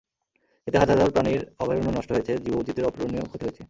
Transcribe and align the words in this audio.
এতে 0.67 0.77
হাজার 0.77 0.95
হাজার 0.95 1.13
পাখির 1.17 1.41
অভয়ারণ্য 1.61 1.89
নষ্ট 1.97 2.09
হয়েছে, 2.13 2.33
জীববৈচিত্র্যের 2.43 2.89
অপূরণীয় 2.89 3.25
ক্ষতি 3.29 3.43
হয়েছে। 3.45 3.59